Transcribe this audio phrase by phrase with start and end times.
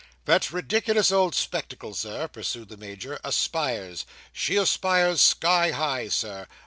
[0.25, 4.03] "That ridiculous old spectacle, Sir," pursued the Major, "aspires.
[4.33, 6.47] She aspires sky high, Sir.